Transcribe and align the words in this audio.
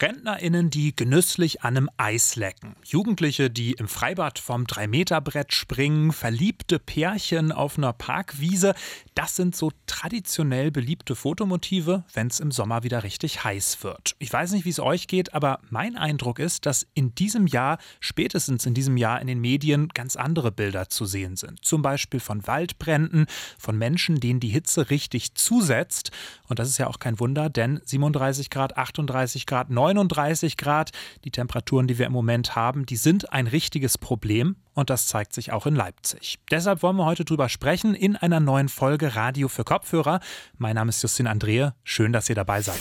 RentnerInnen, 0.00 0.70
die 0.70 0.96
genüsslich 0.96 1.62
an 1.62 1.76
einem 1.76 1.90
Eis 1.98 2.36
lecken. 2.36 2.74
Jugendliche, 2.84 3.50
die 3.50 3.72
im 3.72 3.86
Freibad 3.86 4.38
vom 4.38 4.64
3-Meter-Brett 4.64 5.52
springen. 5.52 6.12
Verliebte 6.12 6.78
Pärchen 6.78 7.52
auf 7.52 7.76
einer 7.76 7.92
Parkwiese. 7.92 8.74
Das 9.14 9.36
sind 9.36 9.54
so 9.54 9.72
traditionell 9.86 10.70
beliebte 10.70 11.14
Fotomotive, 11.14 12.04
wenn 12.14 12.28
es 12.28 12.40
im 12.40 12.50
Sommer 12.50 12.82
wieder 12.82 13.02
richtig 13.02 13.44
heiß 13.44 13.84
wird. 13.84 14.16
Ich 14.18 14.32
weiß 14.32 14.52
nicht, 14.52 14.64
wie 14.64 14.70
es 14.70 14.80
euch 14.80 15.06
geht, 15.06 15.34
aber 15.34 15.60
mein 15.68 15.96
Eindruck 15.96 16.38
ist, 16.38 16.64
dass 16.64 16.86
in 16.94 17.14
diesem 17.14 17.46
Jahr, 17.46 17.78
spätestens 18.00 18.64
in 18.64 18.72
diesem 18.72 18.96
Jahr 18.96 19.20
in 19.20 19.26
den 19.26 19.40
Medien 19.40 19.88
ganz 19.88 20.16
andere 20.16 20.50
Bilder 20.50 20.88
zu 20.88 21.04
sehen 21.04 21.36
sind. 21.36 21.62
Zum 21.62 21.82
Beispiel 21.82 22.20
von 22.20 22.46
Waldbränden, 22.46 23.26
von 23.58 23.76
Menschen, 23.76 24.18
denen 24.20 24.40
die 24.40 24.48
Hitze 24.48 24.88
richtig 24.88 25.34
zusetzt. 25.34 26.10
Und 26.48 26.58
das 26.58 26.68
ist 26.68 26.78
ja 26.78 26.86
auch 26.86 26.98
kein 26.98 27.20
Wunder, 27.20 27.50
denn 27.50 27.80
37 27.84 28.48
Grad, 28.48 28.78
38 28.78 29.44
Grad, 29.44 29.68
9 29.68 29.89
39 29.94 30.56
Grad. 30.56 30.90
Die 31.24 31.30
Temperaturen, 31.30 31.86
die 31.86 31.98
wir 31.98 32.06
im 32.06 32.12
Moment 32.12 32.56
haben, 32.56 32.86
die 32.86 32.96
sind 32.96 33.32
ein 33.32 33.46
richtiges 33.46 33.98
Problem 33.98 34.56
und 34.74 34.90
das 34.90 35.06
zeigt 35.06 35.32
sich 35.32 35.52
auch 35.52 35.66
in 35.66 35.74
Leipzig. 35.74 36.38
Deshalb 36.50 36.82
wollen 36.82 36.96
wir 36.96 37.06
heute 37.06 37.24
drüber 37.24 37.48
sprechen 37.48 37.94
in 37.94 38.16
einer 38.16 38.40
neuen 38.40 38.68
Folge 38.68 39.16
Radio 39.16 39.48
für 39.48 39.64
Kopfhörer. 39.64 40.20
Mein 40.58 40.74
Name 40.74 40.90
ist 40.90 41.02
Justin 41.02 41.26
Andrehe. 41.26 41.74
Schön, 41.84 42.12
dass 42.12 42.28
ihr 42.28 42.34
dabei 42.34 42.62
seid. 42.62 42.80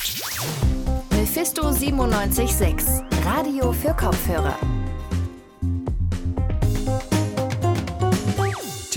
Mephisto 1.12 1.64
976, 1.64 3.04
Radio 3.26 3.72
für 3.72 3.94
Kopfhörer. 3.94 4.58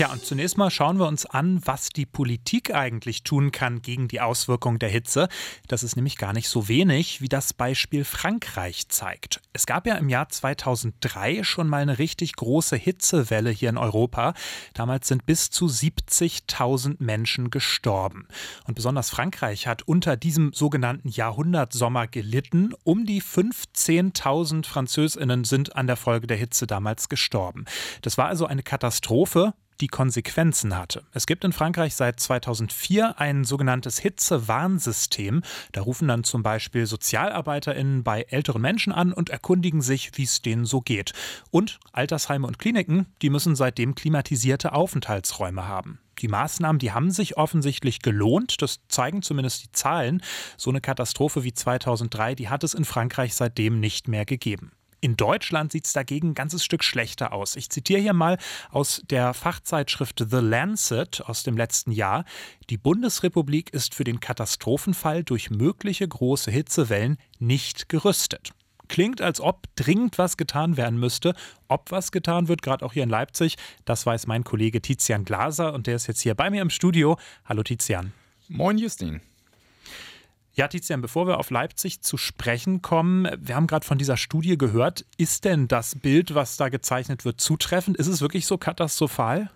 Tja, 0.03 0.11
und 0.11 0.25
zunächst 0.25 0.57
mal 0.57 0.69
schauen 0.69 0.99
wir 0.99 1.07
uns 1.07 1.25
an, 1.25 1.61
was 1.63 1.87
die 1.87 2.05
Politik 2.05 2.75
eigentlich 2.75 3.23
tun 3.23 3.53
kann 3.53 3.81
gegen 3.81 4.09
die 4.09 4.19
Auswirkungen 4.19 4.77
der 4.77 4.89
Hitze. 4.89 5.29
Das 5.69 5.81
ist 5.81 5.95
nämlich 5.95 6.17
gar 6.17 6.33
nicht 6.33 6.49
so 6.49 6.67
wenig, 6.67 7.21
wie 7.21 7.29
das 7.29 7.53
Beispiel 7.53 8.03
Frankreich 8.03 8.89
zeigt. 8.89 9.39
Es 9.53 9.65
gab 9.65 9.87
ja 9.87 9.95
im 9.95 10.09
Jahr 10.09 10.27
2003 10.27 11.45
schon 11.45 11.69
mal 11.69 11.81
eine 11.81 11.99
richtig 11.99 12.35
große 12.35 12.75
Hitzewelle 12.75 13.49
hier 13.49 13.69
in 13.69 13.77
Europa. 13.77 14.33
Damals 14.73 15.07
sind 15.07 15.25
bis 15.25 15.51
zu 15.51 15.67
70.000 15.67 16.97
Menschen 16.99 17.49
gestorben. 17.49 18.27
Und 18.65 18.73
besonders 18.73 19.09
Frankreich 19.09 19.67
hat 19.67 19.83
unter 19.83 20.17
diesem 20.17 20.51
sogenannten 20.51 21.07
Jahrhundertsommer 21.07 22.07
gelitten. 22.07 22.73
Um 22.83 23.05
die 23.05 23.21
15.000 23.21 24.65
Französinnen 24.65 25.45
sind 25.45 25.77
an 25.77 25.87
der 25.87 25.95
Folge 25.95 26.27
der 26.27 26.35
Hitze 26.35 26.67
damals 26.67 27.07
gestorben. 27.07 27.63
Das 28.01 28.17
war 28.17 28.27
also 28.27 28.45
eine 28.45 28.63
Katastrophe 28.63 29.53
die 29.83 29.87
Konsequenzen 29.89 30.77
hatte. 30.77 31.03
Es 31.11 31.25
gibt 31.25 31.43
in 31.43 31.51
Frankreich 31.51 31.93
seit 31.93 32.17
2004 32.17 33.19
ein 33.19 33.43
sogenanntes 33.43 33.99
Hitzewarnsystem. 33.99 35.43
Da 35.73 35.81
rufen 35.81 36.07
dann 36.07 36.23
zum 36.23 36.41
Beispiel 36.41 36.85
SozialarbeiterInnen 36.85 38.01
bei 38.01 38.21
älteren 38.29 38.61
Menschen 38.61 38.93
an 38.93 39.11
und 39.11 39.29
erkundigen 39.29 39.81
sich, 39.81 40.11
wie 40.15 40.23
es 40.23 40.41
denen 40.41 40.63
so 40.63 40.79
geht. 40.79 41.11
Und 41.51 41.81
Altersheime 41.91 42.47
und 42.47 42.59
Kliniken, 42.59 43.07
die 43.21 43.29
müssen 43.29 43.57
seitdem 43.57 43.93
klimatisierte 43.93 44.71
Aufenthaltsräume 44.71 45.67
haben. 45.67 45.99
Die 46.19 46.29
Maßnahmen, 46.29 46.79
die 46.79 46.93
haben 46.93 47.11
sich 47.11 47.35
offensichtlich 47.35 47.99
gelohnt. 47.99 48.61
Das 48.61 48.79
zeigen 48.87 49.21
zumindest 49.21 49.65
die 49.65 49.71
Zahlen. 49.73 50.23
So 50.55 50.69
eine 50.69 50.79
Katastrophe 50.79 51.43
wie 51.43 51.53
2003, 51.53 52.35
die 52.35 52.47
hat 52.47 52.63
es 52.63 52.73
in 52.73 52.85
Frankreich 52.85 53.35
seitdem 53.35 53.81
nicht 53.81 54.07
mehr 54.07 54.23
gegeben. 54.23 54.71
In 55.03 55.17
Deutschland 55.17 55.73
sieht 55.73 55.85
es 55.85 55.91
dagegen 55.91 56.29
ein 56.29 56.33
ganzes 56.33 56.63
Stück 56.63 56.81
schlechter 56.81 57.33
aus. 57.33 57.57
Ich 57.57 57.69
zitiere 57.69 57.99
hier 57.99 58.13
mal 58.13 58.37
aus 58.71 59.01
der 59.09 59.33
Fachzeitschrift 59.33 60.23
The 60.29 60.37
Lancet 60.37 61.21
aus 61.25 61.43
dem 61.43 61.57
letzten 61.57 61.91
Jahr. 61.91 62.23
Die 62.69 62.77
Bundesrepublik 62.77 63.73
ist 63.73 63.95
für 63.95 64.05
den 64.05 64.21
Katastrophenfall 64.21 65.25
durch 65.25 65.49
mögliche 65.49 66.07
große 66.07 66.49
Hitzewellen 66.51 67.17
nicht 67.37 67.89
gerüstet. 67.89 68.53
Klingt, 68.87 69.19
als 69.21 69.41
ob 69.41 69.67
dringend 69.75 70.17
was 70.17 70.37
getan 70.37 70.77
werden 70.77 70.97
müsste. 70.97 71.35
Ob 71.67 71.91
was 71.91 72.13
getan 72.13 72.47
wird, 72.47 72.61
gerade 72.61 72.85
auch 72.85 72.93
hier 72.93 73.03
in 73.03 73.09
Leipzig, 73.09 73.57
das 73.83 74.05
weiß 74.05 74.25
mein 74.27 74.45
Kollege 74.45 74.81
Tizian 74.81 75.25
Glaser 75.25 75.73
und 75.73 75.85
der 75.85 75.97
ist 75.97 76.07
jetzt 76.07 76.21
hier 76.21 76.33
bei 76.33 76.49
mir 76.49 76.61
im 76.61 76.69
Studio. 76.69 77.17
Hallo 77.43 77.61
Tizian. 77.61 78.13
Moin 78.47 78.77
Justin. 78.77 79.19
Ja, 80.55 80.67
Tizian, 80.67 81.01
bevor 81.01 81.25
wir 81.25 81.39
auf 81.39 81.49
Leipzig 81.49 82.01
zu 82.01 82.15
sprechen 82.15 82.83
kommen, 82.83 83.27
wir 83.39 83.55
haben 83.55 83.65
gerade 83.65 83.85
von 83.85 83.97
dieser 83.97 84.17
Studie 84.17 84.55
gehört. 84.55 85.03
Ist 85.17 85.45
denn 85.45 85.67
das 85.67 85.95
Bild, 85.95 86.35
was 86.35 86.57
da 86.57 86.69
gezeichnet 86.69 87.25
wird, 87.25 87.41
zutreffend? 87.41 87.97
Ist 87.97 88.05
es 88.05 88.21
wirklich 88.21 88.45
so 88.45 88.59
katastrophal? 88.59 89.49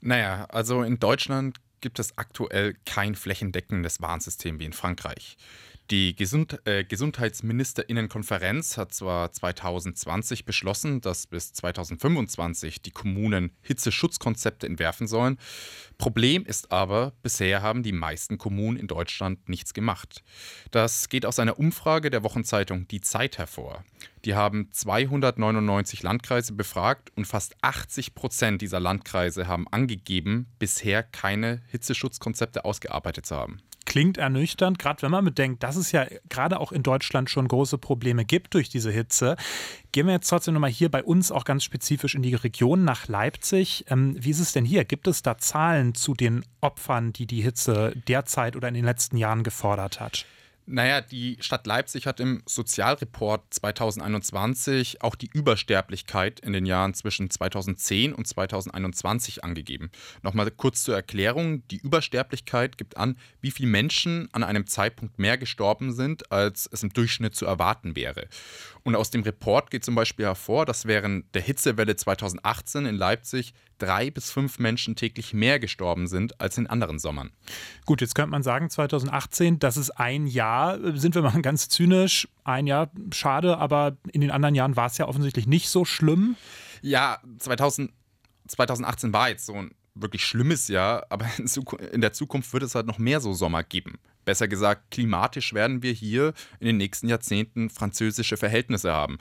Naja, 0.00 0.46
also 0.48 0.82
in 0.82 0.98
Deutschland 0.98 1.58
gibt 1.80 2.00
es 2.00 2.18
aktuell 2.18 2.74
kein 2.84 3.14
flächendeckendes 3.14 4.02
Warnsystem 4.02 4.58
wie 4.58 4.64
in 4.64 4.72
Frankreich. 4.72 5.36
Die 5.90 6.14
Gesund 6.14 6.64
äh, 6.66 6.84
Gesundheitsministerinnenkonferenz 6.84 8.76
hat 8.76 8.94
zwar 8.94 9.32
2020 9.32 10.44
beschlossen, 10.44 11.00
dass 11.00 11.26
bis 11.26 11.52
2025 11.52 12.80
die 12.80 12.92
Kommunen 12.92 13.50
Hitzeschutzkonzepte 13.62 14.68
entwerfen 14.68 15.08
sollen. 15.08 15.36
Problem 15.98 16.46
ist 16.46 16.70
aber, 16.70 17.12
bisher 17.24 17.62
haben 17.62 17.82
die 17.82 17.90
meisten 17.90 18.38
Kommunen 18.38 18.76
in 18.76 18.86
Deutschland 18.86 19.48
nichts 19.48 19.74
gemacht. 19.74 20.22
Das 20.70 21.08
geht 21.08 21.26
aus 21.26 21.40
einer 21.40 21.58
Umfrage 21.58 22.10
der 22.10 22.22
Wochenzeitung 22.22 22.86
Die 22.86 23.00
Zeit 23.00 23.38
hervor. 23.38 23.82
Die 24.24 24.36
haben 24.36 24.68
299 24.70 26.04
Landkreise 26.04 26.52
befragt 26.52 27.10
und 27.16 27.26
fast 27.26 27.56
80 27.62 28.14
Prozent 28.14 28.62
dieser 28.62 28.78
Landkreise 28.78 29.48
haben 29.48 29.66
angegeben, 29.66 30.46
bisher 30.60 31.02
keine 31.02 31.62
Hitzeschutzkonzepte 31.66 32.64
ausgearbeitet 32.64 33.26
zu 33.26 33.34
haben 33.34 33.60
klingt 33.90 34.18
ernüchternd, 34.18 34.78
gerade 34.78 35.02
wenn 35.02 35.10
man 35.10 35.24
bedenkt, 35.24 35.64
dass 35.64 35.74
es 35.74 35.90
ja 35.90 36.06
gerade 36.28 36.60
auch 36.60 36.70
in 36.70 36.84
Deutschland 36.84 37.28
schon 37.28 37.48
große 37.48 37.76
Probleme 37.76 38.24
gibt 38.24 38.54
durch 38.54 38.68
diese 38.68 38.92
Hitze. 38.92 39.34
Gehen 39.90 40.06
wir 40.06 40.12
jetzt 40.12 40.28
trotzdem 40.28 40.54
nochmal 40.54 40.70
hier 40.70 40.88
bei 40.92 41.02
uns 41.02 41.32
auch 41.32 41.44
ganz 41.44 41.64
spezifisch 41.64 42.14
in 42.14 42.22
die 42.22 42.36
Region 42.36 42.84
nach 42.84 43.08
Leipzig. 43.08 43.86
Ähm, 43.88 44.14
wie 44.16 44.30
ist 44.30 44.38
es 44.38 44.52
denn 44.52 44.64
hier? 44.64 44.84
Gibt 44.84 45.08
es 45.08 45.22
da 45.22 45.38
Zahlen 45.38 45.96
zu 45.96 46.14
den 46.14 46.44
Opfern, 46.60 47.12
die 47.12 47.26
die 47.26 47.42
Hitze 47.42 47.92
derzeit 48.06 48.54
oder 48.54 48.68
in 48.68 48.74
den 48.74 48.84
letzten 48.84 49.16
Jahren 49.16 49.42
gefordert 49.42 49.98
hat? 49.98 50.24
Naja, 50.72 51.00
die 51.00 51.36
Stadt 51.40 51.66
Leipzig 51.66 52.06
hat 52.06 52.20
im 52.20 52.44
Sozialreport 52.46 53.42
2021 53.52 55.02
auch 55.02 55.16
die 55.16 55.28
Übersterblichkeit 55.32 56.38
in 56.38 56.52
den 56.52 56.64
Jahren 56.64 56.94
zwischen 56.94 57.28
2010 57.28 58.12
und 58.12 58.28
2021 58.28 59.42
angegeben. 59.42 59.90
Nochmal 60.22 60.48
kurz 60.52 60.84
zur 60.84 60.94
Erklärung. 60.94 61.66
Die 61.68 61.78
Übersterblichkeit 61.78 62.78
gibt 62.78 62.96
an, 62.96 63.16
wie 63.40 63.50
viele 63.50 63.68
Menschen 63.68 64.28
an 64.30 64.44
einem 64.44 64.68
Zeitpunkt 64.68 65.18
mehr 65.18 65.38
gestorben 65.38 65.92
sind, 65.92 66.30
als 66.30 66.68
es 66.70 66.84
im 66.84 66.92
Durchschnitt 66.92 67.34
zu 67.34 67.46
erwarten 67.46 67.96
wäre. 67.96 68.28
Und 68.84 68.94
aus 68.94 69.10
dem 69.10 69.22
Report 69.22 69.72
geht 69.72 69.84
zum 69.84 69.96
Beispiel 69.96 70.26
hervor, 70.26 70.66
dass 70.66 70.86
während 70.86 71.34
der 71.34 71.42
Hitzewelle 71.42 71.96
2018 71.96 72.86
in 72.86 72.94
Leipzig 72.94 73.54
drei 73.80 74.10
bis 74.10 74.30
fünf 74.30 74.58
Menschen 74.58 74.94
täglich 74.94 75.34
mehr 75.34 75.58
gestorben 75.58 76.06
sind 76.06 76.40
als 76.40 76.58
in 76.58 76.66
anderen 76.66 76.98
Sommern. 76.98 77.32
Gut, 77.86 78.00
jetzt 78.00 78.14
könnte 78.14 78.30
man 78.30 78.42
sagen, 78.42 78.70
2018, 78.70 79.58
das 79.58 79.76
ist 79.76 79.90
ein 79.92 80.26
Jahr, 80.26 80.59
sind 80.94 81.14
wir 81.14 81.22
mal 81.22 81.40
ganz 81.42 81.68
zynisch, 81.68 82.28
ein 82.44 82.66
Jahr 82.66 82.90
schade, 83.12 83.58
aber 83.58 83.96
in 84.12 84.20
den 84.20 84.30
anderen 84.30 84.54
Jahren 84.54 84.76
war 84.76 84.86
es 84.86 84.98
ja 84.98 85.06
offensichtlich 85.06 85.46
nicht 85.46 85.68
so 85.68 85.84
schlimm. 85.84 86.36
Ja, 86.82 87.18
2000, 87.38 87.92
2018 88.48 89.12
war 89.12 89.28
jetzt 89.28 89.46
so 89.46 89.54
ein 89.54 89.72
wirklich 89.94 90.24
schlimmes 90.24 90.68
Jahr, 90.68 91.06
aber 91.10 91.26
in 91.92 92.00
der 92.00 92.12
Zukunft 92.12 92.52
wird 92.52 92.62
es 92.62 92.74
halt 92.74 92.86
noch 92.86 92.98
mehr 92.98 93.20
so 93.20 93.32
Sommer 93.32 93.62
geben. 93.62 93.98
Besser 94.24 94.48
gesagt, 94.48 94.90
klimatisch 94.90 95.54
werden 95.54 95.82
wir 95.82 95.92
hier 95.92 96.34
in 96.58 96.66
den 96.66 96.76
nächsten 96.76 97.08
Jahrzehnten 97.08 97.70
französische 97.70 98.36
Verhältnisse 98.36 98.92
haben. 98.92 99.18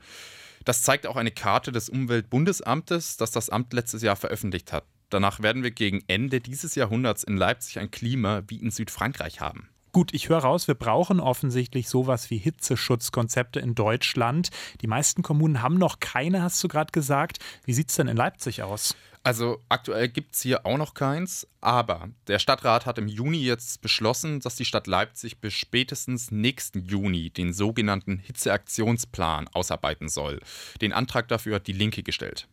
Das 0.66 0.84
zeigt 0.84 1.08
auch 1.08 1.16
eine 1.16 1.32
Karte 1.32 1.72
des 1.72 1.90
Umweltbundesamtes, 1.90 3.18
das 3.18 3.32
das 3.32 3.50
Amt 3.50 3.74
letztes 3.74 4.02
Jahr 4.02 4.16
veröffentlicht 4.16 4.74
hat. 4.74 4.86
Danach 5.10 5.42
werden 5.42 5.64
wir 5.64 5.72
gegen 5.72 6.04
Ende 6.08 6.40
dieses 6.40 6.76
Jahrhunderts 6.76 7.24
in 7.24 7.38
Leipzig 7.38 7.80
ein 7.80 7.92
Klima 7.92 8.44
wie 8.48 8.58
in 8.58 8.70
Südfrankreich 8.70 9.42
haben. 9.42 9.70
Gut, 9.92 10.14
ich 10.14 10.30
höre 10.30 10.40
raus, 10.40 10.68
wir 10.68 10.76
brauchen 10.76 11.20
offensichtlich 11.20 11.90
sowas 11.90 12.30
wie 12.30 12.38
Hitzeschutzkonzepte 12.38 13.60
in 13.60 13.74
Deutschland. 13.74 14.50
Die 14.82 14.88
meisten 14.88 15.24
Kommunen 15.24 15.62
haben 15.64 15.78
noch 15.78 16.00
keine, 16.00 16.44
hast 16.44 16.64
du 16.64 16.68
gerade 16.68 16.92
gesagt. 16.92 17.40
Wie 17.66 17.74
sieht 17.74 17.90
es 17.90 17.96
denn 17.96 18.08
in 18.08 18.18
Leipzig 18.18 18.62
aus? 18.62 18.96
Also 19.24 19.62
aktuell 19.68 20.08
gibt 20.08 20.36
es 20.36 20.42
hier 20.42 20.66
auch 20.66 20.78
noch 20.78 20.94
keins, 20.94 21.46
aber 21.60 22.10
der 22.28 22.40
Stadtrat 22.40 22.86
hat 22.86 22.98
im 22.98 23.08
Juni 23.08 23.40
jetzt 23.40 23.82
beschlossen, 23.82 24.40
dass 24.40 24.56
die 24.56 24.64
Stadt 24.64 24.88
Leipzig 24.88 25.42
bis 25.42 25.54
spätestens 25.54 26.32
nächsten 26.32 26.86
Juni 26.86 27.30
den 27.30 27.52
sogenannten 27.52 28.20
Hitzeaktionsplan 28.20 29.50
ausarbeiten 29.50 30.08
soll. 30.08 30.40
Den 30.82 30.94
Antrag 30.94 31.28
dafür 31.28 31.56
hat 31.56 31.68
die 31.68 31.74
Linke 31.74 32.02
gestellt. 32.02 32.48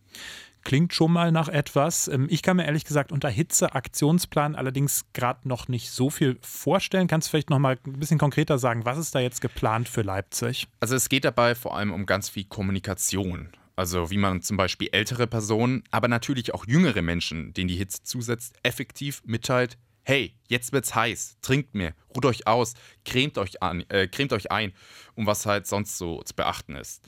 Klingt 0.67 0.93
schon 0.93 1.13
mal 1.13 1.31
nach 1.31 1.49
etwas. 1.49 2.09
Ähm, 2.09 2.27
ich 2.29 2.43
kann 2.43 2.57
mir 2.57 2.67
ehrlich 2.67 2.85
gesagt 2.85 3.13
unter 3.13 3.29
Hitzeaktionsplan 3.29 4.57
allerdings 4.57 5.05
gerade 5.13 5.47
noch 5.47 5.69
nicht 5.69 5.93
so 5.93 6.11
viel 6.11 6.39
vorstellen. 6.43 7.07
Kannst 7.07 7.29
du 7.29 7.31
vielleicht 7.31 7.51
noch 7.51 7.61
mal 7.61 7.79
ein 7.87 8.01
bisschen 8.01 8.19
konkreter 8.19 8.59
sagen, 8.59 8.85
was 8.85 8.99
ist 8.99 9.15
da 9.15 9.21
jetzt 9.21 9.41
geplant 9.41 9.89
für 9.89 10.03
Leipzig? 10.03 10.67
Also 10.81 10.97
es 10.97 11.09
geht 11.09 11.25
dabei 11.25 11.55
vor 11.55 11.77
allem 11.77 11.93
um 11.93 12.05
ganz 12.05 12.29
viel 12.29 12.47
Kommunikation. 12.47 13.51
Also 13.77 14.11
wie 14.11 14.19
man 14.19 14.43
zum 14.43 14.57
Beispiel 14.57 14.89
ältere 14.91 15.29
Personen, 15.29 15.85
aber 15.93 16.09
natürlich 16.09 16.53
auch 16.53 16.67
jüngere 16.67 17.01
Menschen, 17.01 17.55
denen 17.55 17.69
die 17.69 17.77
Hitze 17.77 18.03
zusetzt, 18.03 18.57
effektiv 18.65 19.23
mitteilt, 19.25 19.79
hey, 20.03 20.35
jetzt 20.49 20.73
wird's 20.73 20.97
heiß, 20.97 21.37
trinkt 21.43 21.77
mehr, 21.77 21.95
ruht 22.17 22.25
euch 22.25 22.47
aus, 22.47 22.75
cremt 23.05 23.39
euch, 23.39 23.63
an, 23.63 23.85
äh, 23.89 24.09
cremt 24.09 24.33
euch 24.33 24.51
ein, 24.51 24.73
um 25.15 25.27
was 25.27 25.47
halt 25.47 25.67
sonst 25.67 25.99
so 25.99 26.23
zu 26.23 26.35
beachten 26.35 26.75
ist. 26.75 27.03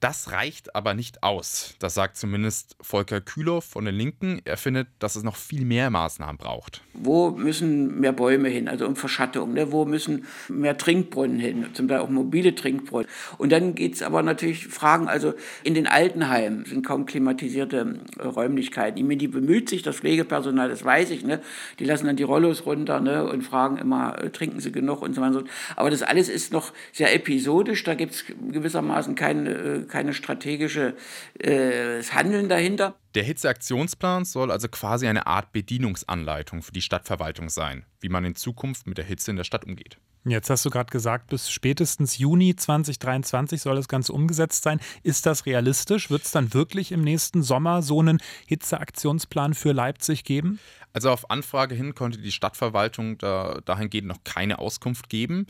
Das 0.00 0.30
reicht 0.30 0.76
aber 0.76 0.92
nicht 0.92 1.22
aus. 1.22 1.74
Das 1.78 1.94
sagt 1.94 2.18
zumindest 2.18 2.76
Volker 2.82 3.22
Kühlow 3.22 3.62
von 3.62 3.86
den 3.86 3.94
Linken. 3.94 4.42
Er 4.44 4.58
findet, 4.58 4.88
dass 4.98 5.16
es 5.16 5.22
noch 5.22 5.36
viel 5.36 5.64
mehr 5.64 5.88
Maßnahmen 5.88 6.36
braucht. 6.36 6.82
Wo 6.92 7.30
müssen 7.30 7.98
mehr 7.98 8.12
Bäume 8.12 8.50
hin, 8.50 8.68
also 8.68 8.86
um 8.86 8.94
Verschattung? 8.94 9.54
Ne? 9.54 9.72
Wo 9.72 9.86
müssen 9.86 10.26
mehr 10.48 10.76
Trinkbrunnen 10.76 11.38
hin, 11.38 11.66
zum 11.72 11.86
Beispiel 11.86 12.04
auch 12.04 12.10
mobile 12.10 12.54
Trinkbrunnen? 12.54 13.08
Und 13.38 13.52
dann 13.52 13.74
geht 13.74 13.94
es 13.94 14.02
aber 14.02 14.22
natürlich 14.22 14.66
Fragen, 14.66 15.08
also 15.08 15.32
in 15.64 15.72
den 15.72 15.86
Altenheimen 15.86 16.66
sind 16.66 16.84
kaum 16.84 17.06
klimatisierte 17.06 18.00
äh, 18.18 18.22
Räumlichkeiten. 18.22 18.98
Ich 18.98 19.04
meine, 19.04 19.16
die 19.16 19.28
bemüht 19.28 19.70
sich, 19.70 19.82
das 19.82 19.96
Pflegepersonal, 19.96 20.68
das 20.68 20.84
weiß 20.84 21.08
ich, 21.10 21.24
ne? 21.24 21.40
die 21.78 21.84
lassen 21.84 22.06
dann 22.06 22.16
die 22.16 22.22
Rollos 22.22 22.66
runter 22.66 23.00
ne? 23.00 23.24
und 23.24 23.42
fragen 23.42 23.78
immer, 23.78 24.22
äh, 24.22 24.28
trinken 24.46 24.60
sie 24.60 24.72
genug 24.72 25.02
und 25.02 25.14
so 25.14 25.20
weiter. 25.20 25.44
Aber 25.74 25.90
das 25.90 26.02
alles 26.02 26.28
ist 26.28 26.52
noch 26.52 26.72
sehr 26.92 27.14
episodisch, 27.14 27.82
da 27.84 27.94
gibt 27.94 28.14
es 28.14 28.24
gewissermaßen 28.26 29.14
keine 29.14 29.50
äh, 29.50 29.82
keine 29.82 30.14
strategische 30.14 30.94
äh, 31.38 32.02
Handeln 32.02 32.48
dahinter. 32.48 32.96
Der 33.14 33.24
Hitzeaktionsplan 33.24 34.24
soll 34.24 34.50
also 34.50 34.68
quasi 34.68 35.06
eine 35.06 35.26
Art 35.26 35.52
Bedienungsanleitung 35.52 36.62
für 36.62 36.72
die 36.72 36.82
Stadtverwaltung 36.82 37.48
sein, 37.48 37.84
wie 38.00 38.08
man 38.08 38.24
in 38.24 38.36
Zukunft 38.36 38.86
mit 38.86 38.98
der 38.98 39.04
Hitze 39.04 39.30
in 39.30 39.36
der 39.36 39.44
Stadt 39.44 39.64
umgeht. 39.64 39.98
Jetzt 40.28 40.50
hast 40.50 40.64
du 40.64 40.70
gerade 40.70 40.90
gesagt, 40.90 41.28
bis 41.28 41.50
spätestens 41.50 42.18
Juni 42.18 42.56
2023 42.56 43.62
soll 43.62 43.76
das 43.76 43.86
Ganze 43.86 44.12
umgesetzt 44.12 44.64
sein. 44.64 44.80
Ist 45.04 45.24
das 45.24 45.46
realistisch? 45.46 46.10
Wird 46.10 46.24
es 46.24 46.32
dann 46.32 46.52
wirklich 46.52 46.90
im 46.90 47.02
nächsten 47.02 47.44
Sommer 47.44 47.80
so 47.80 48.00
einen 48.00 48.18
Hitzeaktionsplan 48.46 49.54
für 49.54 49.70
Leipzig 49.70 50.24
geben? 50.24 50.58
Also 50.92 51.10
auf 51.10 51.30
Anfrage 51.30 51.76
hin 51.76 51.94
konnte 51.94 52.18
die 52.18 52.32
Stadtverwaltung 52.32 53.18
da, 53.18 53.60
dahingehend 53.64 54.08
noch 54.08 54.24
keine 54.24 54.58
Auskunft 54.58 55.08
geben. 55.08 55.46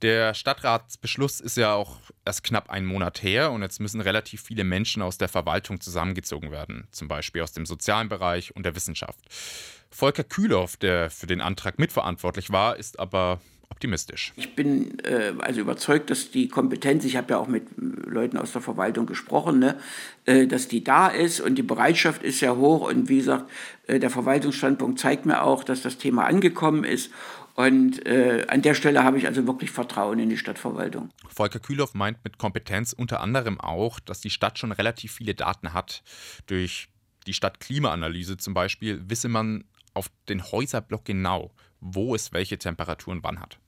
Der 0.00 0.32
Stadtratsbeschluss 0.32 1.40
ist 1.40 1.58
ja 1.58 1.74
auch 1.74 1.98
erst 2.24 2.44
knapp 2.44 2.70
einen 2.70 2.86
Monat 2.86 3.22
her 3.22 3.52
und 3.52 3.60
jetzt 3.60 3.78
müssen 3.78 4.00
relativ 4.00 4.40
viele 4.40 4.64
Menschen 4.64 5.02
aus 5.02 5.18
der 5.18 5.28
Verwaltung 5.28 5.80
zusammengezogen 5.80 6.50
werden, 6.50 6.88
zum 6.92 7.08
Beispiel 7.08 7.42
aus 7.42 7.52
dem 7.52 7.66
sozialen 7.66 8.08
Bereich 8.08 8.56
und 8.56 8.64
der 8.64 8.74
Wissenschaft. 8.74 9.20
Volker 9.90 10.24
Kühloff, 10.24 10.78
der 10.78 11.10
für 11.10 11.26
den 11.26 11.42
Antrag 11.42 11.78
mitverantwortlich 11.78 12.50
war, 12.50 12.76
ist 12.76 12.98
aber 12.98 13.40
optimistisch. 13.84 14.32
Ich 14.36 14.54
bin 14.54 14.98
äh, 15.00 15.34
also 15.38 15.60
überzeugt, 15.60 16.08
dass 16.08 16.30
die 16.30 16.48
Kompetenz, 16.48 17.04
ich 17.04 17.16
habe 17.16 17.32
ja 17.32 17.38
auch 17.38 17.48
mit 17.48 17.66
Leuten 17.76 18.38
aus 18.38 18.52
der 18.52 18.62
Verwaltung 18.62 19.04
gesprochen, 19.04 19.58
ne, 19.58 19.76
äh, 20.24 20.46
dass 20.46 20.68
die 20.68 20.82
da 20.82 21.08
ist 21.08 21.40
und 21.40 21.56
die 21.56 21.62
Bereitschaft 21.62 22.22
ist 22.22 22.38
sehr 22.38 22.56
hoch 22.56 22.88
und 22.88 23.10
wie 23.10 23.18
gesagt, 23.18 23.50
äh, 23.86 23.98
der 23.98 24.08
Verwaltungsstandpunkt 24.08 24.98
zeigt 24.98 25.26
mir 25.26 25.42
auch, 25.42 25.64
dass 25.64 25.82
das 25.82 25.98
Thema 25.98 26.24
angekommen 26.24 26.84
ist 26.84 27.10
und 27.54 28.06
äh, 28.06 28.46
an 28.48 28.62
der 28.62 28.74
Stelle 28.74 29.04
habe 29.04 29.18
ich 29.18 29.26
also 29.26 29.46
wirklich 29.46 29.70
Vertrauen 29.70 30.18
in 30.18 30.30
die 30.30 30.38
Stadtverwaltung. 30.38 31.10
Volker 31.28 31.60
Kühloff 31.60 31.92
meint 31.92 32.24
mit 32.24 32.38
Kompetenz 32.38 32.94
unter 32.94 33.20
anderem 33.20 33.60
auch, 33.60 34.00
dass 34.00 34.20
die 34.20 34.30
Stadt 34.30 34.58
schon 34.58 34.72
relativ 34.72 35.12
viele 35.12 35.34
Daten 35.34 35.74
hat. 35.74 36.02
Durch 36.46 36.88
die 37.26 37.34
Stadtklimaanalyse 37.34 38.38
zum 38.38 38.54
Beispiel 38.54 39.02
wisse 39.08 39.28
man 39.28 39.64
auf 39.92 40.10
den 40.28 40.42
Häuserblock 40.42 41.04
genau, 41.04 41.52
wo 41.84 42.14
es 42.14 42.32
welche 42.32 42.58
Temperaturen 42.58 43.20
wann 43.22 43.40
hat. 43.40 43.58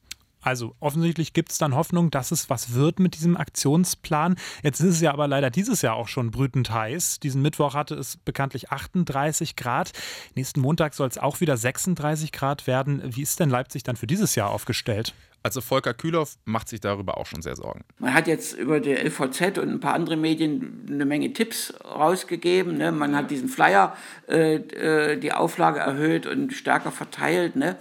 Also 0.47 0.77
offensichtlich 0.79 1.33
gibt 1.33 1.51
es 1.51 1.59
dann 1.59 1.75
Hoffnung, 1.75 2.13
dass 2.13 2.31
es 2.31 2.49
was 2.49 2.73
wird 2.73 3.01
mit 3.01 3.17
diesem 3.17 3.37
Aktionsplan. 3.37 4.37
Jetzt 4.63 4.79
ist 4.79 4.95
es 4.95 5.01
ja 5.01 5.13
aber 5.13 5.27
leider 5.27 5.51
dieses 5.51 5.83
Jahr 5.83 5.97
auch 5.97 6.07
schon 6.07 6.31
brütend 6.31 6.71
heiß. 6.71 7.19
Diesen 7.19 7.43
Mittwoch 7.43 7.75
hatte 7.75 7.97
es 7.97 8.17
bekanntlich 8.19 8.71
38 8.71 9.57
Grad. 9.57 9.91
Nächsten 10.37 10.61
Montag 10.61 10.95
soll 10.95 11.09
es 11.09 11.19
auch 11.19 11.41
wieder 11.41 11.57
36 11.57 12.31
Grad 12.31 12.69
werden. 12.69 13.03
Wie 13.05 13.23
ist 13.23 13.41
denn 13.41 13.51
Leipzig 13.51 13.83
dann 13.83 13.97
für 13.97 14.07
dieses 14.07 14.37
Jahr 14.37 14.51
aufgestellt? 14.51 15.15
Also 15.43 15.61
Volker 15.61 15.95
Kühloff 15.95 16.37
macht 16.45 16.69
sich 16.69 16.79
darüber 16.79 17.19
auch 17.19 17.27
schon 17.27 17.43
sehr 17.43 17.57
Sorgen. 17.57 17.83
Man 17.99 18.15
hat 18.15 18.29
jetzt 18.29 18.53
über 18.53 18.79
die 18.79 18.95
LVZ 18.95 19.59
und 19.59 19.69
ein 19.69 19.81
paar 19.81 19.95
andere 19.95 20.17
Medien 20.17 20.87
eine 20.89 21.07
Menge 21.07 21.33
Tipps 21.33 21.75
rausgegeben. 21.85 22.79
Ne? 22.79 22.93
Man 22.93 23.17
hat 23.17 23.33
diesen 23.33 23.49
Flyer, 23.49 23.97
äh, 24.29 24.59
äh 24.59 25.17
die 25.17 25.33
Auflage 25.33 25.81
erhöht 25.81 26.25
und 26.25 26.53
stärker 26.53 26.93
verteilt. 26.93 27.57
Ne? 27.57 27.77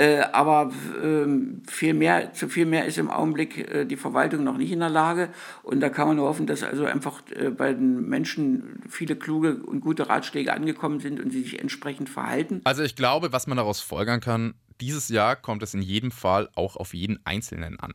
Äh, 0.00 0.22
aber 0.32 0.72
äh, 1.02 1.26
viel 1.70 1.92
mehr, 1.92 2.32
zu 2.32 2.48
viel 2.48 2.64
mehr 2.64 2.86
ist 2.86 2.96
im 2.96 3.10
Augenblick 3.10 3.58
äh, 3.58 3.84
die 3.84 3.96
Verwaltung 3.96 4.44
noch 4.44 4.56
nicht 4.56 4.72
in 4.72 4.80
der 4.80 4.88
Lage. 4.88 5.28
Und 5.62 5.80
da 5.80 5.90
kann 5.90 6.08
man 6.08 6.16
nur 6.16 6.26
hoffen, 6.26 6.46
dass 6.46 6.62
also 6.62 6.86
einfach 6.86 7.20
äh, 7.36 7.50
bei 7.50 7.74
den 7.74 8.08
Menschen 8.08 8.82
viele 8.88 9.14
kluge 9.14 9.56
und 9.56 9.80
gute 9.80 10.08
Ratschläge 10.08 10.54
angekommen 10.54 11.00
sind 11.00 11.20
und 11.20 11.32
sie 11.32 11.42
sich 11.42 11.60
entsprechend 11.60 12.08
verhalten. 12.08 12.62
Also 12.64 12.82
ich 12.82 12.96
glaube, 12.96 13.34
was 13.34 13.46
man 13.46 13.58
daraus 13.58 13.82
folgern 13.82 14.20
kann, 14.20 14.54
dieses 14.80 15.10
Jahr 15.10 15.36
kommt 15.36 15.62
es 15.62 15.74
in 15.74 15.82
jedem 15.82 16.12
Fall 16.12 16.48
auch 16.54 16.76
auf 16.76 16.94
jeden 16.94 17.20
Einzelnen 17.26 17.78
an. 17.78 17.92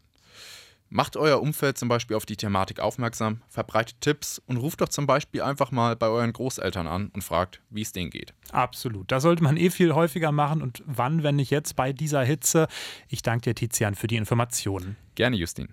Macht 0.90 1.18
euer 1.18 1.42
Umfeld 1.42 1.78
zum 1.78 1.90
Beispiel 1.90 2.16
auf 2.16 2.26
die 2.26 2.38
Thematik 2.38 2.80
aufmerksam, 2.80 3.42
verbreitet 3.48 4.02
Tipps 4.02 4.42
und 4.46 4.58
ruft 4.58 4.82
doch 4.82 4.90
zum 4.90 5.08
Beispiel 5.08 5.42
einfach 5.42 5.72
mal 5.72 5.96
bei 5.96 6.08
euren 6.08 6.32
Großeltern 6.32 6.88
an 6.88 7.10
und 7.14 7.24
fragt, 7.24 7.62
wie 7.70 7.82
es 7.82 7.92
denen 7.92 8.12
geht. 8.12 8.34
Absolut. 8.52 9.12
Das 9.12 9.24
sollte 9.24 9.44
man 9.44 9.58
eh 9.58 9.70
viel 9.70 9.94
häufiger 9.94 10.32
machen 10.32 10.62
und 10.62 10.84
wann, 10.86 11.24
wenn 11.24 11.38
nicht 11.38 11.52
jetzt 11.52 11.76
bei 11.76 11.92
dieser 11.92 12.24
Hitze. 12.24 12.68
Ich 13.10 13.22
danke 13.22 13.50
dir, 13.50 13.56
Tizian, 13.56 13.96
für 13.96 14.08
die 14.08 14.16
Informationen. 14.16 14.96
Gerne, 15.16 15.38
Justin. 15.38 15.70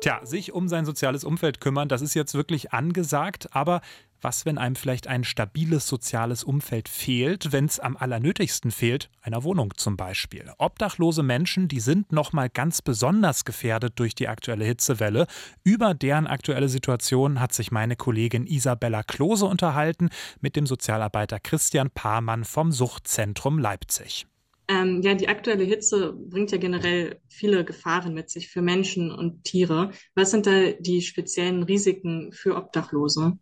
Tja, 0.00 0.20
sich 0.24 0.52
um 0.52 0.66
sein 0.66 0.86
soziales 0.86 1.24
Umfeld 1.24 1.60
kümmern, 1.60 1.88
das 1.88 2.00
ist 2.00 2.14
jetzt 2.14 2.34
wirklich 2.34 2.72
angesagt, 2.72 3.54
aber 3.54 3.82
was, 4.22 4.44
wenn 4.44 4.58
einem 4.58 4.76
vielleicht 4.76 5.06
ein 5.06 5.24
stabiles 5.24 5.86
soziales 5.86 6.44
Umfeld 6.44 6.88
fehlt, 6.88 7.52
wenn 7.52 7.64
es 7.64 7.80
am 7.80 7.96
allernötigsten 7.96 8.70
fehlt, 8.70 9.10
einer 9.22 9.44
Wohnung 9.44 9.72
zum 9.76 9.96
Beispiel? 9.96 10.52
Obdachlose 10.58 11.22
Menschen, 11.22 11.68
die 11.68 11.80
sind 11.80 12.12
nochmal 12.12 12.50
ganz 12.50 12.82
besonders 12.82 13.44
gefährdet 13.44 13.94
durch 13.98 14.14
die 14.14 14.28
aktuelle 14.28 14.64
Hitzewelle. 14.64 15.26
Über 15.64 15.94
deren 15.94 16.26
aktuelle 16.26 16.68
Situation 16.68 17.40
hat 17.40 17.52
sich 17.52 17.70
meine 17.70 17.96
Kollegin 17.96 18.46
Isabella 18.46 19.02
Klose 19.02 19.46
unterhalten 19.46 20.10
mit 20.40 20.56
dem 20.56 20.66
Sozialarbeiter 20.66 21.40
Christian 21.40 21.90
Pahrmann 21.90 22.44
vom 22.44 22.72
Suchtzentrum 22.72 23.58
Leipzig. 23.58 24.26
Ähm, 24.70 25.02
ja, 25.02 25.14
die 25.14 25.28
aktuelle 25.28 25.64
Hitze 25.64 26.12
bringt 26.12 26.52
ja 26.52 26.58
generell 26.58 27.20
viele 27.28 27.64
Gefahren 27.64 28.14
mit 28.14 28.30
sich 28.30 28.48
für 28.48 28.62
Menschen 28.62 29.10
und 29.10 29.42
Tiere. 29.42 29.90
Was 30.14 30.30
sind 30.30 30.46
da 30.46 30.70
die 30.78 31.02
speziellen 31.02 31.64
Risiken 31.64 32.30
für 32.32 32.56
Obdachlose? 32.56 33.36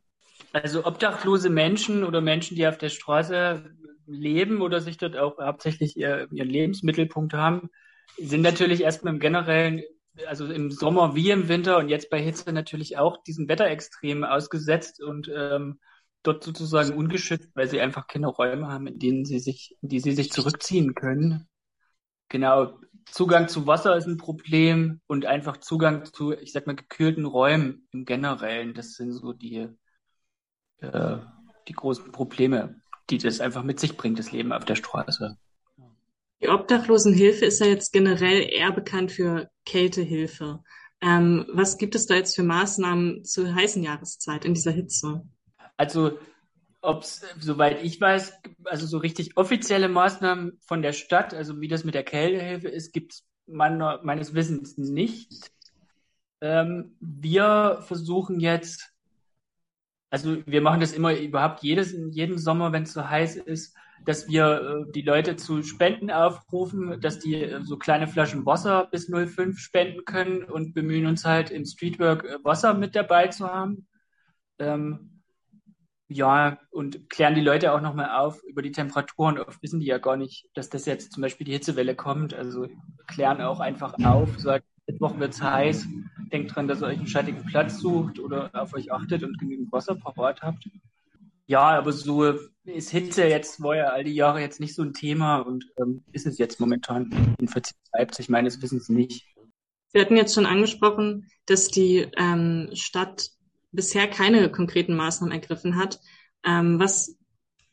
Also 0.55 0.87
obdachlose 0.87 1.51
Menschen 1.51 2.03
oder 2.03 2.23
Menschen, 2.23 2.57
die 2.57 2.67
auf 2.67 2.79
der 2.79 2.89
Straße 2.89 3.63
leben 4.07 4.63
oder 4.63 4.81
sich 4.81 4.97
dort 4.97 5.19
auch 5.19 5.37
hauptsächlich 5.39 5.99
ihr, 5.99 6.29
ihren 6.31 6.49
Lebensmittelpunkt 6.49 7.35
haben, 7.35 7.69
sind 8.17 8.41
natürlich 8.41 8.81
erstmal 8.81 9.13
im 9.13 9.21
generellen, 9.21 9.83
also 10.27 10.47
im 10.47 10.71
Sommer 10.71 11.15
wie 11.15 11.31
im 11.31 11.49
Winter 11.49 11.77
und 11.77 11.91
jetzt 11.91 12.09
bei 12.09 12.23
Hitze 12.23 12.55
natürlich 12.55 12.97
auch 12.97 13.23
diesen 13.23 13.51
Wetterextremen 13.51 14.25
ausgesetzt 14.25 15.03
und 15.03 15.31
ähm, 15.37 15.79
dort 16.29 16.45
sozusagen 16.45 16.97
ungeschützt, 16.97 17.51
weil 17.55 17.69
sie 17.69 17.81
einfach 17.81 18.07
keine 18.07 18.29
Räume 18.29 18.69
haben, 18.69 18.87
in 18.87 18.99
denen 18.99 19.25
sie 19.25 19.39
sich, 19.39 19.77
in 19.83 19.89
die 19.89 20.01
sie 20.01 20.13
sich 20.13 20.31
zurückziehen 20.31 20.95
können. 20.95 21.49
Genau. 22.29 22.79
Zugang 23.11 23.49
zu 23.49 23.67
Wasser 23.67 23.97
ist 23.97 24.07
ein 24.07 24.19
Problem 24.19 25.01
und 25.07 25.25
einfach 25.25 25.57
Zugang 25.57 26.05
zu, 26.05 26.33
ich 26.33 26.53
sag 26.53 26.67
mal, 26.67 26.77
gekühlten 26.77 27.25
Räumen 27.25 27.89
im 27.93 28.05
Generellen. 28.05 28.75
Das 28.75 28.93
sind 28.93 29.13
so 29.13 29.33
die, 29.33 29.69
äh, 30.81 31.17
die 31.69 31.73
großen 31.73 32.13
Probleme, 32.13 32.83
die 33.09 33.17
das 33.17 33.41
einfach 33.41 33.63
mit 33.63 33.81
sich 33.81 33.97
bringt, 33.97 34.19
das 34.19 34.31
Leben 34.31 34.53
auf 34.53 34.67
der 34.67 34.75
Straße. 34.75 35.39
Die 36.43 36.49
Obdachlosenhilfe 36.51 37.47
ist 37.47 37.61
ja 37.61 37.67
jetzt 37.67 37.93
generell 37.93 38.47
eher 38.49 38.73
bekannt 38.73 39.11
für 39.11 39.49
Kältehilfe. 39.65 40.63
Ähm, 41.01 41.47
was 41.53 41.79
gibt 41.79 41.95
es 41.95 42.07
da 42.07 42.15
jetzt 42.15 42.37
für 42.37 42.43
Maßnahmen 42.43 43.25
zur 43.25 43.55
heißen 43.55 43.83
Jahreszeit 43.83 44.45
in 44.45 44.53
dieser 44.53 44.73
Hitze? 44.73 45.23
Also, 45.79 46.19
ob 46.83 47.03
es, 47.03 47.25
soweit 47.41 47.83
ich 47.83 48.01
weiß, 48.01 48.35
also 48.65 48.87
so 48.87 48.99
richtig 48.99 49.37
offizielle 49.37 49.89
Maßnahmen 49.89 50.59
von 50.61 50.83
der 50.83 50.93
Stadt, 50.93 51.33
also 51.33 51.61
wie 51.61 51.69
das 51.69 51.85
mit 51.85 51.95
der 51.95 52.05
Kältehilfe 52.05 52.69
ist, 52.69 52.93
gibt 52.93 53.15
es 53.15 53.27
meines 53.47 54.35
Wissens 54.35 54.77
nicht. 54.77 55.51
Ähm, 56.41 56.97
wir 57.01 57.83
versuchen 57.87 58.41
jetzt, 58.41 58.93
also 60.11 60.47
wir 60.47 60.61
machen 60.61 60.81
das 60.81 60.93
immer 60.93 61.19
überhaupt 61.19 61.63
jedes, 61.63 61.93
jeden 61.93 62.39
Sommer, 62.39 62.73
wenn 62.73 62.83
es 62.85 62.93
so 62.93 63.09
heiß 63.09 63.37
ist, 63.37 63.75
dass 64.05 64.29
wir 64.29 64.87
äh, 64.89 64.93
die 64.93 65.03
Leute 65.03 65.37
zu 65.37 65.63
Spenden 65.63 66.11
aufrufen, 66.11 67.01
dass 67.01 67.19
die 67.19 67.35
äh, 67.35 67.63
so 67.63 67.77
kleine 67.77 68.07
Flaschen 68.07 68.47
Wasser 68.47 68.89
bis 68.91 69.09
0,5 69.09 69.59
spenden 69.59 70.05
können 70.05 70.45
und 70.45 70.75
bemühen 70.75 71.07
uns 71.07 71.25
halt 71.25 71.51
im 71.51 71.65
Streetwork 71.65 72.25
äh, 72.25 72.39
Wasser 72.45 72.75
mit 72.75 72.95
dabei 72.95 73.29
zu 73.29 73.47
haben. 73.47 73.87
Ähm, 74.59 75.18
ja, 76.09 76.59
und 76.71 77.11
klären 77.11 77.35
die 77.35 77.43
Leute 77.43 77.73
auch 77.73 77.83
nochmal 77.83 78.19
auf 78.19 78.43
über 78.45 78.63
die 78.63 78.73
Temperaturen. 78.73 79.39
Oft 79.39 79.63
wissen 79.63 79.81
die 79.81 79.87
ja 79.87 79.99
gar 79.99 80.17
nicht, 80.17 80.49
dass 80.55 80.71
das 80.71 80.87
jetzt 80.87 81.13
zum 81.13 81.21
Beispiel 81.21 81.45
die 81.45 81.53
Hitzewelle 81.53 81.95
kommt. 81.95 82.33
Also 82.33 82.67
klären 83.07 83.43
auch 83.43 83.61
einfach 83.61 83.95
auf, 84.03 84.39
sagen, 84.39 84.65
Mittwoch 84.87 85.19
wird's 85.19 85.43
heiß, 85.43 85.87
denkt 86.33 86.57
dran, 86.57 86.67
dass 86.67 86.81
ihr 86.81 86.87
euch 86.87 86.97
einen 86.97 87.07
schattigen 87.07 87.45
Platz 87.45 87.79
sucht 87.79 88.19
oder 88.19 88.51
auf 88.55 88.73
euch 88.73 88.91
achtet 88.91 89.23
und 89.23 89.39
genügend 89.39 89.71
Wasser 89.71 89.97
parat 89.97 90.41
habt. 90.41 90.67
Ja, 91.47 91.79
aber 91.79 91.93
so 91.93 92.25
ist 92.65 92.91
Hitze 92.91 93.27
jetzt, 93.27 93.63
war 93.63 93.77
ja 93.77 93.89
all 93.89 94.05
die 94.05 94.15
Jahre 94.15 94.41
jetzt 94.41 94.61
nicht 94.61 94.75
so 94.75 94.83
ein 94.83 94.95
Thema 94.95 95.39
und 95.39 95.67
ähm, 95.79 96.03
ist 96.13 96.27
es 96.27 96.39
jetzt 96.39 96.59
momentan 96.61 97.37
in 97.39 97.51
Leipzig 97.93 98.29
meines 98.31 98.61
Wissens 98.63 98.89
nicht. 98.89 99.27
Sie 99.89 100.01
hatten 100.01 100.17
jetzt 100.17 100.35
schon 100.35 100.47
angesprochen, 100.47 101.31
dass 101.47 101.69
die 101.69 102.07
ähm, 102.17 102.71
Stadt 102.75 103.31
bisher 103.73 104.09
keine 104.09 104.51
konkreten 104.51 104.97
Maßnahmen 104.97 105.33
ergriffen 105.33 105.77
hat. 105.77 106.01
Ähm, 106.45 106.79
was 106.79 107.17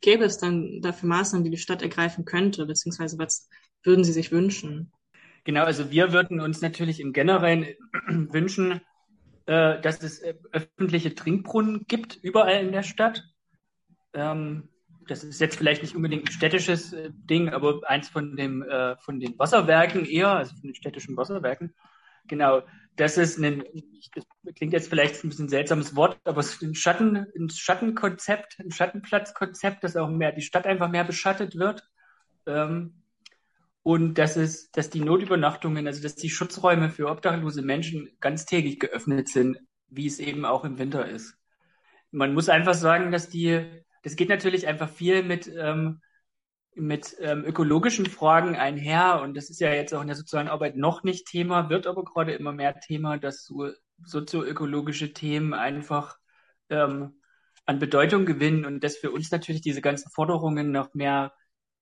gäbe 0.02 0.26
es 0.26 0.38
dann 0.38 0.82
dafür 0.82 1.10
Maßnahmen, 1.10 1.44
die 1.44 1.52
die 1.52 1.58
Stadt 1.58 1.82
ergreifen 1.82 2.26
könnte, 2.26 2.66
beziehungsweise 2.66 3.18
was 3.18 3.50
würden 3.84 4.04
Sie 4.04 4.14
sich 4.14 4.32
wünschen? 4.32 4.92
Genau, 5.44 5.64
also 5.64 5.92
wir 5.92 6.12
würden 6.12 6.42
uns 6.42 6.62
natürlich 6.62 7.00
im 7.00 7.14
Generellen 7.14 7.68
wünschen, 8.08 8.82
äh, 9.46 9.80
dass 9.80 10.02
es 10.02 10.20
äh, 10.20 10.36
öffentliche 10.52 11.14
Trinkbrunnen 11.14 11.86
gibt, 11.88 12.18
überall 12.22 12.64
in 12.64 12.72
der 12.72 12.84
Stadt. 12.84 13.24
Ähm, 14.14 14.70
das 15.08 15.24
ist 15.24 15.40
jetzt 15.40 15.58
vielleicht 15.58 15.84
nicht 15.84 15.96
unbedingt 15.96 16.28
ein 16.28 16.32
städtisches 16.32 16.94
äh, 16.94 17.12
Ding, 17.14 17.50
aber 17.50 17.82
eins 17.88 18.10
von, 18.10 18.36
dem, 18.36 18.64
äh, 18.64 18.98
von 18.98 19.20
den 19.20 19.38
Wasserwerken 19.38 20.06
eher, 20.06 20.30
also 20.30 20.56
von 20.56 20.70
den 20.70 20.76
städtischen 20.76 21.16
Wasserwerken. 21.16 21.76
Genau, 22.28 22.64
das 22.96 23.18
ist 23.18 23.38
ein, 23.40 23.64
das 24.14 24.56
klingt 24.56 24.74
jetzt 24.74 24.90
vielleicht 24.90 25.24
ein 25.24 25.30
bisschen 25.30 25.50
seltsames 25.50 25.96
Wort, 25.96 26.20
aber 26.24 26.40
es 26.40 26.54
ist 26.54 26.62
ein, 26.62 26.76
Schatten, 26.76 27.28
ein 27.36 27.50
Schattenkonzept, 27.50 28.58
ein 28.60 28.72
Schattenplatzkonzept, 28.72 29.84
dass 29.84 29.98
auch 29.98 30.10
mehr 30.10 30.32
die 30.32 30.42
Stadt 30.42 30.66
einfach 30.66 30.90
mehr 30.90 31.04
beschattet 31.04 31.56
wird. 31.56 31.84
Ähm, 32.48 33.02
und 33.84 34.18
dass 34.18 34.36
es, 34.36 34.72
dass 34.72 34.90
die 34.90 35.02
Notübernachtungen, 35.02 35.86
also 35.86 36.02
dass 36.02 36.16
die 36.16 36.30
Schutzräume 36.30 36.90
für 36.90 37.08
obdachlose 37.08 37.62
Menschen 37.62 38.10
ganztägig 38.20 38.80
geöffnet 38.80 39.30
sind, 39.30 39.60
wie 39.90 40.08
es 40.08 40.20
eben 40.20 40.44
auch 40.44 40.64
im 40.64 40.80
Winter 40.80 41.08
ist. 41.08 41.38
Man 42.10 42.34
muss 42.34 42.50
einfach 42.50 42.74
sagen, 42.74 43.12
dass 43.12 43.30
die, 43.30 43.64
das 44.02 44.16
geht 44.16 44.30
natürlich 44.30 44.68
einfach 44.68 44.90
viel 44.90 45.22
mit, 45.22 45.52
ähm, 45.56 46.02
mit 46.76 47.16
ähm, 47.20 47.46
ökologischen 47.46 48.06
Fragen 48.06 48.56
einher. 48.56 49.22
Und 49.22 49.36
das 49.36 49.50
ist 49.50 49.60
ja 49.60 49.74
jetzt 49.74 49.94
auch 49.94 50.02
in 50.02 50.08
der 50.08 50.16
sozialen 50.16 50.48
Arbeit 50.50 50.76
noch 50.76 51.04
nicht 51.04 51.28
Thema, 51.28 51.70
wird 51.70 51.88
aber 51.88 52.04
gerade 52.04 52.34
immer 52.34 52.52
mehr 52.52 52.80
Thema, 52.80 53.18
dass 53.18 53.46
so 53.46 53.70
sozioökologische 54.04 55.14
Themen 55.14 55.54
einfach 55.54 56.18
ähm, 56.70 57.22
an 57.66 57.80
Bedeutung 57.80 58.26
gewinnen 58.26 58.66
und 58.66 58.84
dass 58.84 58.98
für 58.98 59.12
uns 59.12 59.32
natürlich 59.32 59.62
diese 59.62 59.82
ganzen 59.82 60.12
Forderungen 60.12 60.72
nach 60.72 60.94
mehr 60.94 61.34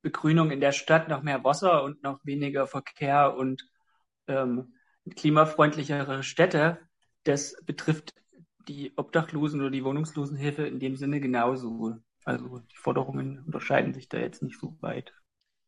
Begrünung 0.01 0.51
in 0.51 0.59
der 0.59 0.71
Stadt, 0.73 1.07
nach 1.07 1.23
mehr 1.23 1.43
Wasser 1.43 1.83
und 1.83 2.03
noch 2.03 2.19
weniger 2.23 2.67
Verkehr 2.67 3.35
und 3.35 3.67
ähm, 4.27 4.75
klimafreundlichere 5.15 6.23
Städte, 6.23 6.77
das 7.23 7.55
betrifft 7.65 8.13
die 8.67 8.93
Obdachlosen 8.95 9.59
oder 9.61 9.71
die 9.71 9.83
Wohnungslosenhilfe 9.83 10.65
in 10.65 10.79
dem 10.79 10.95
Sinne 10.95 11.19
genauso. 11.19 11.97
Also 12.25 12.59
die 12.59 12.77
Forderungen 12.77 13.43
unterscheiden 13.45 13.93
sich 13.93 14.09
da 14.09 14.17
jetzt 14.17 14.43
nicht 14.43 14.59
so 14.59 14.77
weit. 14.81 15.13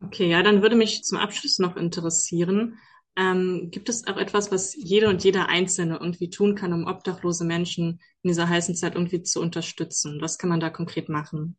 Okay, 0.04 0.30
ja, 0.30 0.44
dann 0.44 0.62
würde 0.62 0.76
mich 0.76 1.04
zum 1.04 1.18
Abschluss 1.18 1.60
noch 1.60 1.76
interessieren, 1.78 2.78
ähm, 3.18 3.70
gibt 3.72 3.88
es 3.88 4.08
auch 4.08 4.18
etwas, 4.18 4.52
was 4.52 4.76
jede 4.76 5.08
und 5.08 5.24
jeder 5.24 5.48
Einzelne 5.48 5.96
irgendwie 6.02 6.30
tun 6.30 6.56
kann, 6.56 6.74
um 6.74 6.86
obdachlose 6.86 7.46
Menschen 7.46 8.02
in 8.24 8.28
dieser 8.28 8.50
heißen 8.50 8.76
Zeit 8.76 8.96
irgendwie 8.96 9.24
zu 9.24 9.42
unterstützen? 9.42 10.20
Was 10.20 10.38
kann 10.38 10.50
man 10.50 10.60
da 10.60 10.70
konkret 10.70 11.08
machen? 11.08 11.56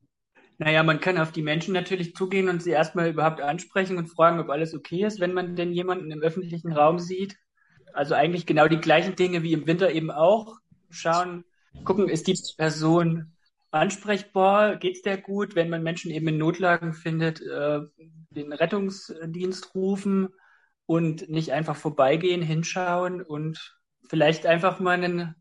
Naja, 0.59 0.83
man 0.83 1.01
kann 1.01 1.19
auf 1.19 1.33
die 1.33 1.43
Menschen 1.43 1.73
natürlich 1.73 2.15
zugehen 2.15 2.49
und 2.49 2.63
sie 2.63 2.71
erstmal 2.71 3.11
überhaupt 3.11 3.41
ansprechen 3.41 3.97
und 3.99 4.09
fragen, 4.09 4.39
ob 4.39 4.51
alles 4.51 4.75
okay 4.75 5.05
ist, 5.05 5.21
wenn 5.21 5.35
man 5.35 5.57
denn 5.57 5.73
jemanden 5.73 6.11
im 6.11 6.23
öffentlichen 6.23 6.73
Raum 6.73 6.99
sieht. 6.99 7.37
Also 7.93 8.15
eigentlich 8.15 8.47
genau 8.47 8.69
die 8.69 8.81
gleichen 8.81 9.17
Dinge 9.17 9.43
wie 9.43 9.53
im 9.53 9.67
Winter 9.67 9.91
eben 9.93 10.11
auch. 10.11 10.57
Schauen, 10.91 11.45
gucken, 11.85 12.09
ist 12.09 12.27
die 12.27 12.39
Person 12.57 13.36
ansprechbar, 13.79 14.77
geht's 14.77 15.03
der 15.03 15.19
gut, 15.19 15.55
wenn 15.55 15.71
man 15.71 15.83
Menschen 15.83 16.11
eben 16.11 16.29
in 16.29 16.39
Notlagen 16.39 16.93
findet, 16.93 17.41
äh, 17.41 17.81
den 18.31 18.53
Rettungsdienst 18.53 19.75
rufen 19.75 20.29
und 20.87 21.29
nicht 21.29 21.53
einfach 21.53 21.77
vorbeigehen, 21.77 22.43
hinschauen 22.43 23.23
und 23.23 23.77
vielleicht 24.09 24.47
einfach 24.47 24.81
mal 24.81 24.93
einen 24.93 25.35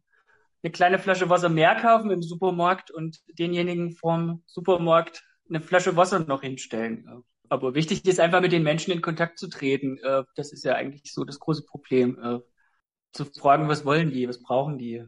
eine 0.66 0.72
kleine 0.72 0.98
Flasche 0.98 1.30
Wasser 1.30 1.50
mehr 1.50 1.76
kaufen 1.76 2.10
im 2.10 2.24
Supermarkt 2.24 2.90
und 2.90 3.20
denjenigen 3.38 3.92
vom 3.92 4.42
Supermarkt 4.48 5.24
eine 5.48 5.62
Flasche 5.62 5.96
Wasser 5.96 6.20
noch 6.20 6.42
hinstellen. 6.42 7.24
Aber 7.50 7.76
wichtig 7.76 8.04
ist 8.06 8.20
einfach 8.20 8.42
mit 8.42 8.52
den 8.52 8.64
Menschen 8.64 8.92
in 8.92 9.04
Kontakt 9.04 9.38
zu 9.38 9.48
treten. 9.48 10.00
Äh, 10.00 10.24
das 10.36 10.52
ist 10.52 10.66
ja 10.66 10.74
eigentlich 10.74 11.14
so 11.14 11.24
das 11.24 11.40
große 11.40 11.66
Problem. 11.66 12.18
Äh, 12.20 12.40
zu 13.14 13.26
fragen, 13.26 13.70
was 13.70 13.86
wollen 13.86 14.12
die, 14.12 14.28
was 14.28 14.42
brauchen 14.42 14.80
die. 14.80 15.06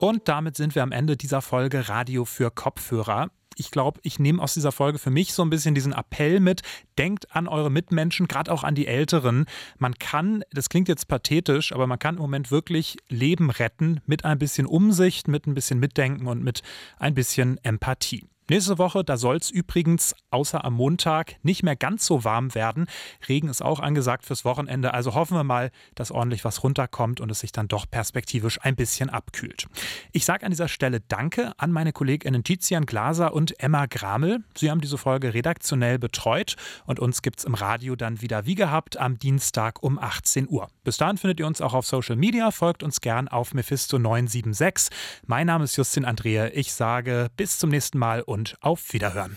Und 0.00 0.28
damit 0.28 0.56
sind 0.56 0.74
wir 0.74 0.82
am 0.82 0.92
Ende 0.92 1.18
dieser 1.18 1.42
Folge 1.42 1.90
Radio 1.90 2.24
für 2.24 2.50
Kopfhörer 2.50 3.30
ich 3.60 3.70
glaube, 3.70 4.00
ich 4.02 4.18
nehme 4.18 4.42
aus 4.42 4.54
dieser 4.54 4.72
Folge 4.72 4.98
für 4.98 5.10
mich 5.10 5.34
so 5.34 5.42
ein 5.42 5.50
bisschen 5.50 5.74
diesen 5.74 5.92
Appell 5.92 6.40
mit. 6.40 6.62
Denkt 6.96 7.36
an 7.36 7.46
eure 7.46 7.70
Mitmenschen, 7.70 8.26
gerade 8.26 8.50
auch 8.50 8.64
an 8.64 8.74
die 8.74 8.86
Älteren. 8.86 9.44
Man 9.78 9.98
kann, 9.98 10.42
das 10.50 10.70
klingt 10.70 10.88
jetzt 10.88 11.08
pathetisch, 11.08 11.72
aber 11.72 11.86
man 11.86 11.98
kann 11.98 12.14
im 12.14 12.22
Moment 12.22 12.50
wirklich 12.50 12.96
Leben 13.10 13.50
retten 13.50 14.00
mit 14.06 14.24
ein 14.24 14.38
bisschen 14.38 14.66
Umsicht, 14.66 15.28
mit 15.28 15.46
ein 15.46 15.52
bisschen 15.52 15.78
Mitdenken 15.78 16.26
und 16.26 16.42
mit 16.42 16.62
ein 16.98 17.14
bisschen 17.14 17.62
Empathie. 17.62 18.24
Nächste 18.50 18.78
Woche, 18.78 19.04
da 19.04 19.16
soll 19.16 19.36
es 19.36 19.48
übrigens 19.48 20.12
außer 20.32 20.64
am 20.64 20.74
Montag 20.74 21.36
nicht 21.44 21.62
mehr 21.62 21.76
ganz 21.76 22.04
so 22.04 22.24
warm 22.24 22.52
werden. 22.56 22.88
Regen 23.28 23.48
ist 23.48 23.62
auch 23.62 23.78
angesagt 23.78 24.24
fürs 24.24 24.44
Wochenende, 24.44 24.92
also 24.92 25.14
hoffen 25.14 25.36
wir 25.36 25.44
mal, 25.44 25.70
dass 25.94 26.10
ordentlich 26.10 26.44
was 26.44 26.64
runterkommt 26.64 27.20
und 27.20 27.30
es 27.30 27.38
sich 27.38 27.52
dann 27.52 27.68
doch 27.68 27.88
perspektivisch 27.88 28.58
ein 28.60 28.74
bisschen 28.74 29.08
abkühlt. 29.08 29.68
Ich 30.10 30.24
sage 30.24 30.44
an 30.44 30.50
dieser 30.50 30.66
Stelle 30.66 30.98
Danke 30.98 31.52
an 31.58 31.70
meine 31.70 31.92
Kolleginnen 31.92 32.42
Tizian 32.42 32.86
Glaser 32.86 33.34
und 33.34 33.54
Emma 33.62 33.86
Gramel. 33.86 34.42
Sie 34.56 34.68
haben 34.68 34.80
diese 34.80 34.98
Folge 34.98 35.32
redaktionell 35.32 36.00
betreut 36.00 36.56
und 36.86 36.98
uns 36.98 37.22
gibt 37.22 37.38
es 37.38 37.44
im 37.44 37.54
Radio 37.54 37.94
dann 37.94 38.20
wieder 38.20 38.46
wie 38.46 38.56
gehabt 38.56 38.96
am 38.96 39.16
Dienstag 39.20 39.80
um 39.80 39.96
18 39.96 40.48
Uhr. 40.48 40.66
Bis 40.82 40.96
dahin 40.96 41.18
findet 41.18 41.38
ihr 41.38 41.46
uns 41.46 41.60
auch 41.60 41.74
auf 41.74 41.86
Social 41.86 42.16
Media, 42.16 42.50
folgt 42.50 42.82
uns 42.82 43.00
gern 43.00 43.28
auf 43.28 43.52
Mephisto976. 43.52 44.90
Mein 45.24 45.46
Name 45.46 45.62
ist 45.62 45.76
Justin 45.76 46.04
Andrea. 46.04 46.48
Ich 46.52 46.72
sage 46.72 47.28
bis 47.36 47.56
zum 47.56 47.70
nächsten 47.70 47.96
Mal 47.96 48.22
und 48.22 48.39
und 48.40 48.56
auf 48.62 48.92
Wiederhören. 48.94 49.36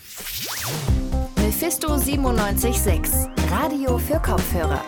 Mephisto 1.36 1.88
976, 1.88 3.28
Radio 3.50 3.98
für 3.98 4.18
Kopfhörer. 4.18 4.82